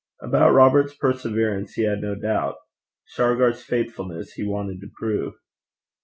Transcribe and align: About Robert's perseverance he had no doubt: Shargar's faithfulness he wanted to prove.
About 0.19 0.55
Robert's 0.55 0.95
perseverance 0.95 1.73
he 1.73 1.83
had 1.83 2.01
no 2.01 2.15
doubt: 2.15 2.55
Shargar's 3.05 3.61
faithfulness 3.63 4.31
he 4.33 4.43
wanted 4.43 4.81
to 4.81 4.89
prove. 4.97 5.35